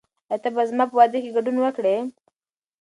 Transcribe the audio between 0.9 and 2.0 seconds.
واده کې ګډون وکړې؟